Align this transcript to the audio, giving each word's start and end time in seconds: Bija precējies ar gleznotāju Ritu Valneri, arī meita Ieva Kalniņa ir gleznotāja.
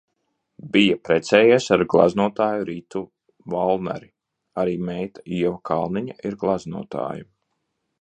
Bija 0.75 0.95
precējies 1.09 1.67
ar 1.75 1.83
gleznotāju 1.91 2.65
Ritu 2.71 3.03
Valneri, 3.55 4.11
arī 4.65 4.77
meita 4.91 5.27
Ieva 5.37 5.57
Kalniņa 5.73 6.21
ir 6.31 6.43
gleznotāja. 6.47 7.33